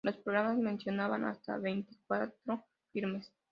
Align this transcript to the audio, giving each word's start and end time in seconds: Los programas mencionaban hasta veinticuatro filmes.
Los 0.03 0.17
programas 0.17 0.57
mencionaban 0.57 1.25
hasta 1.25 1.59
veinticuatro 1.59 2.65
filmes. 2.91 3.31